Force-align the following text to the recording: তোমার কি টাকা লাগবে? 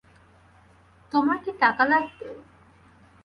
তোমার 1.11 1.37
কি 1.43 1.51
টাকা 1.61 1.83
লাগবে? 1.85 2.27